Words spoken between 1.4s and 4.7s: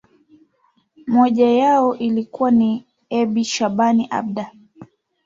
yao alikuwa ni ebi shaban abda